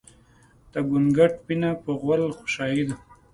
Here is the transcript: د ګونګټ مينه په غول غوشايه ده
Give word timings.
د 0.71 0.73
ګونګټ 0.89 1.33
مينه 1.47 1.69
په 1.83 1.91
غول 2.01 2.21
غوشايه 2.37 2.83
ده 2.87 2.95